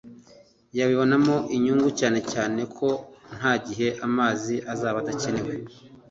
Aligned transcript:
yabibonamo 0.77 1.35
inyungu 1.55 1.89
(cyane 1.99 2.19
cyane 2.31 2.61
ko 2.77 2.89
nta 3.37 3.53
gihe 3.65 3.87
amazi 4.07 4.55
azaba 4.73 4.97
adakenewe) 5.03 5.53